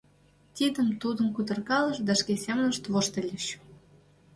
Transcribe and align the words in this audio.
Тидым-тудым 0.55 1.27
кутыркалышт 1.35 2.01
да 2.07 2.13
шке 2.19 2.33
семынышт 2.43 2.83
воштыльыч. 2.93 3.45